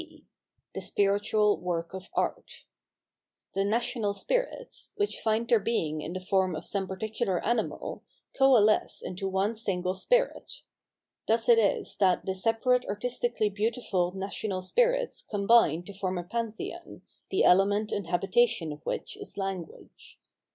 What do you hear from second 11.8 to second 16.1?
that the separate artistically beau tiful national spirits combine to